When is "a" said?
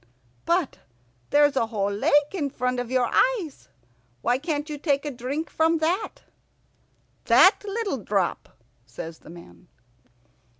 1.55-1.67, 5.05-5.11